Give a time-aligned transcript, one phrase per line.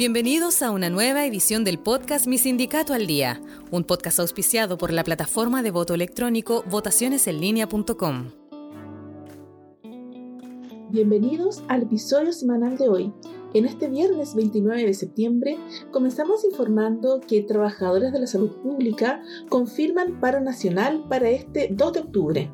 [0.00, 3.38] Bienvenidos a una nueva edición del podcast Mi Sindicato al Día,
[3.70, 8.30] un podcast auspiciado por la plataforma de voto electrónico votacionesenlinea.com.
[10.88, 13.12] Bienvenidos al episodio semanal de hoy.
[13.52, 15.58] En este viernes 29 de septiembre
[15.90, 19.20] comenzamos informando que trabajadores de la salud pública
[19.50, 22.50] confirman paro nacional para este 2 de octubre.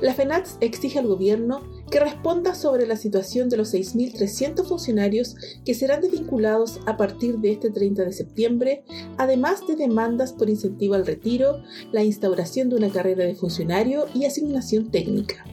[0.00, 1.60] La FENATS exige al gobierno
[1.90, 5.34] que responda sobre la situación de los 6.300 funcionarios
[5.64, 8.84] que serán desvinculados a partir de este 30 de septiembre,
[9.18, 14.24] además de demandas por incentivo al retiro, la instauración de una carrera de funcionario y
[14.24, 15.44] asignación técnica.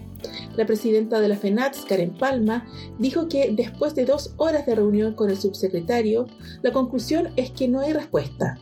[0.56, 2.66] La presidenta de la FENATS, Karen Palma,
[3.00, 6.28] dijo que después de dos horas de reunión con el subsecretario,
[6.62, 8.60] la conclusión es que no hay respuesta.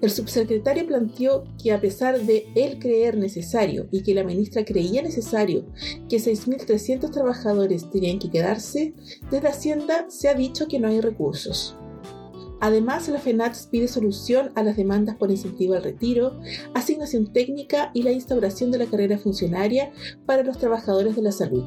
[0.00, 5.02] El subsecretario planteó que a pesar de él creer necesario y que la ministra creía
[5.02, 5.66] necesario
[6.08, 8.94] que 6.300 trabajadores tenían que quedarse,
[9.30, 11.76] desde Hacienda se ha dicho que no hay recursos.
[12.60, 16.40] Además, la FENATS pide solución a las demandas por incentivo al retiro,
[16.74, 19.92] asignación técnica y la instauración de la carrera funcionaria
[20.26, 21.64] para los trabajadores de la salud.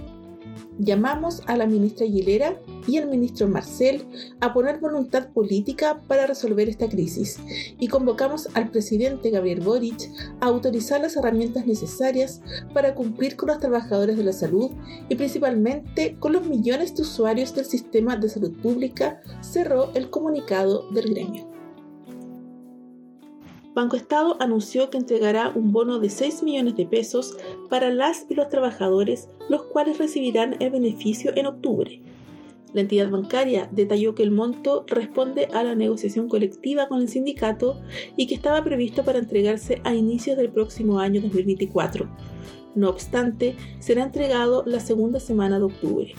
[0.83, 4.03] Llamamos a la ministra Aguilera y al ministro Marcel
[4.39, 7.37] a poner voluntad política para resolver esta crisis
[7.79, 12.41] y convocamos al presidente Gabriel Boric a autorizar las herramientas necesarias
[12.73, 14.71] para cumplir con los trabajadores de la salud
[15.07, 20.89] y principalmente con los millones de usuarios del sistema de salud pública, cerró el comunicado
[20.89, 21.50] del gremio.
[23.73, 27.37] Banco Estado anunció que entregará un bono de 6 millones de pesos
[27.69, 32.01] para las y los trabajadores, los cuales recibirán el beneficio en octubre.
[32.73, 37.79] La entidad bancaria detalló que el monto responde a la negociación colectiva con el sindicato
[38.17, 42.09] y que estaba previsto para entregarse a inicios del próximo año 2024.
[42.75, 46.13] No obstante, será entregado la segunda semana de octubre.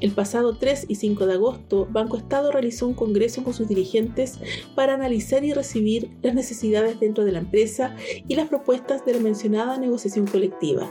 [0.00, 4.38] El pasado 3 y 5 de agosto, Banco Estado realizó un congreso con sus dirigentes
[4.74, 7.94] para analizar y recibir las necesidades dentro de la empresa
[8.26, 10.90] y las propuestas de la mencionada negociación colectiva.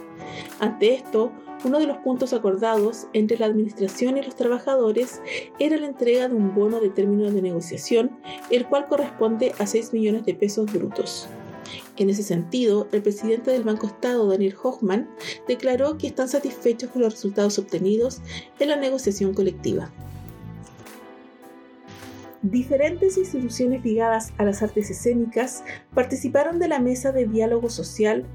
[0.59, 1.31] Ante esto,
[1.65, 5.21] uno de los puntos acordados entre la administración y los trabajadores
[5.57, 8.11] era la entrega de un bono de término de negociación,
[8.51, 11.27] el cual corresponde a 6 millones de pesos brutos.
[11.97, 15.09] En ese sentido, el presidente del Banco Estado, Daniel Hochman,
[15.47, 18.21] declaró que están satisfechos con los resultados obtenidos
[18.59, 19.91] en la negociación colectiva.
[22.41, 25.63] Diferentes instituciones ligadas a las artes escénicas
[25.93, 28.25] participaron de la mesa de diálogo social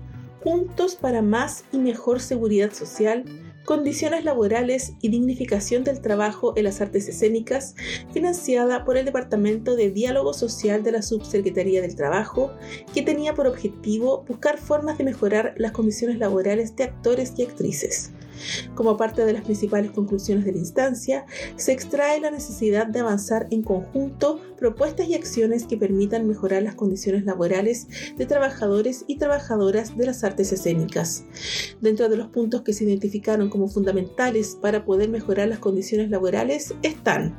[0.44, 3.24] Juntos para más y mejor seguridad social
[3.64, 7.74] Condiciones laborales y dignificación del trabajo en las artes escénicas,
[8.12, 12.52] financiada por el Departamento de Diálogo Social de la Subsecretaría del Trabajo,
[12.92, 18.12] que tenía por objetivo buscar formas de mejorar las condiciones laborales de actores y actrices.
[18.74, 23.46] Como parte de las principales conclusiones de la instancia, se extrae la necesidad de avanzar
[23.50, 27.86] en conjunto propuestas y acciones que permitan mejorar las condiciones laborales
[28.16, 31.24] de trabajadores y trabajadoras de las artes escénicas.
[31.80, 36.74] Dentro de los puntos que se identificaron como fundamentales para poder mejorar las condiciones laborales
[36.82, 37.36] están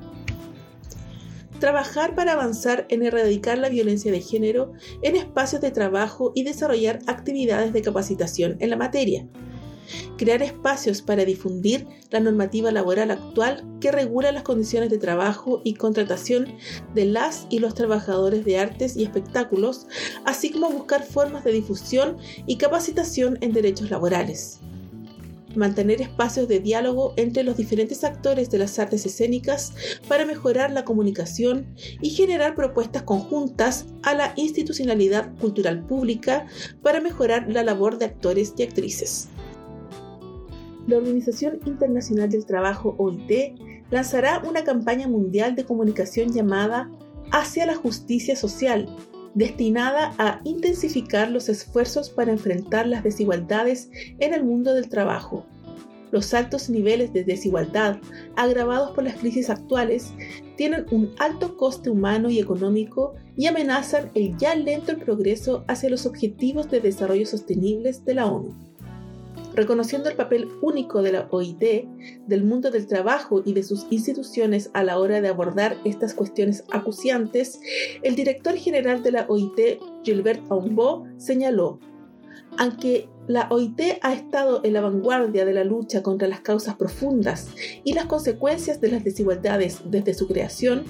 [1.60, 7.00] trabajar para avanzar en erradicar la violencia de género en espacios de trabajo y desarrollar
[7.08, 9.26] actividades de capacitación en la materia
[10.18, 15.74] crear espacios para difundir la normativa laboral actual que regula las condiciones de trabajo y
[15.74, 16.48] contratación
[16.94, 19.88] de las y los trabajadores de artes y espectáculos,
[20.26, 24.60] así como buscar formas de difusión y capacitación en derechos laborales.
[25.56, 29.74] Mantener espacios de diálogo entre los diferentes actores de las artes escénicas
[30.08, 36.46] para mejorar la comunicación y generar propuestas conjuntas a la institucionalidad cultural pública
[36.82, 39.30] para mejorar la labor de actores y actrices
[40.88, 43.60] la Organización Internacional del Trabajo, OIT,
[43.92, 46.90] lanzará una campaña mundial de comunicación llamada
[47.32, 48.88] Hacia la Justicia Social,
[49.34, 55.46] destinada a intensificar los esfuerzos para enfrentar las desigualdades en el mundo del trabajo.
[56.12, 57.98] Los altos niveles de desigualdad,
[58.36, 60.14] agravados por las crisis actuales,
[60.56, 66.06] tienen un alto coste humano y económico y amenazan el ya lento progreso hacia los
[66.06, 68.65] objetivos de desarrollo sostenibles de la ONU
[69.56, 71.88] reconociendo el papel único de la OIT,
[72.28, 76.64] del mundo del trabajo y de sus instituciones a la hora de abordar estas cuestiones
[76.72, 77.60] acuciantes,
[78.04, 81.80] el director general de la OIT, Gilbert Aumbo, señaló,
[82.58, 87.50] aunque la OIT ha estado en la vanguardia de la lucha contra las causas profundas
[87.84, 90.84] y las consecuencias de las desigualdades desde su creación,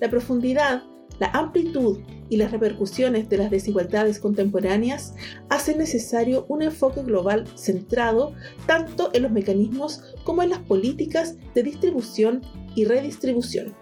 [0.00, 0.84] la profundidad
[1.22, 5.14] la amplitud y las repercusiones de las desigualdades contemporáneas
[5.50, 8.34] hacen necesario un enfoque global centrado
[8.66, 12.42] tanto en los mecanismos como en las políticas de distribución
[12.74, 13.72] y redistribución.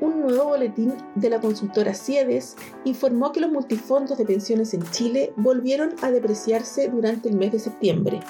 [0.00, 5.32] un nuevo boletín de la consultora CIEDES informó que los multifondos de pensiones en Chile
[5.36, 8.20] volvieron a depreciarse durante el mes de septiembre,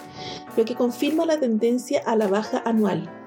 [0.56, 3.21] lo que confirma la tendencia a la baja anual.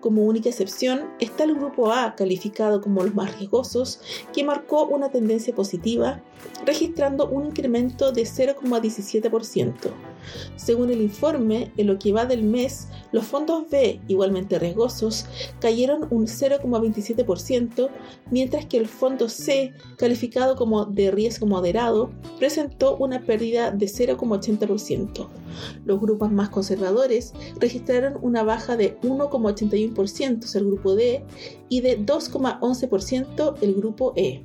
[0.00, 4.00] Como única excepción está el grupo A, calificado como los más riesgosos,
[4.32, 6.20] que marcó una tendencia positiva,
[6.64, 9.90] registrando un incremento de 0,17%.
[10.56, 15.26] Según el informe, en lo que va del mes, los fondos B, igualmente riesgosos,
[15.60, 17.88] cayeron un 0,27%,
[18.30, 25.28] mientras que el fondo C, calificado como de riesgo moderado, presentó una pérdida de 0,80%.
[25.84, 31.24] Los grupos más conservadores registraron una baja de 1,81% el grupo D
[31.68, 34.44] y de 2,11% el grupo E.